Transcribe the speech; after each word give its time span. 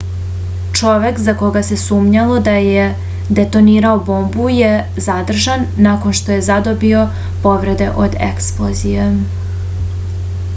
čovek 0.77 1.19
za 1.25 1.33
koga 1.41 1.61
se 1.67 1.75
sumnjalo 1.81 2.37
da 2.47 2.55
je 2.67 2.85
detonirao 3.39 3.99
bombu 4.07 4.47
je 4.55 4.71
zadržan 5.09 5.67
nakon 5.89 6.17
što 6.21 6.35
je 6.37 6.47
zadobio 6.49 7.05
povrede 7.45 7.91
od 8.07 8.17
eksplozije 8.31 9.07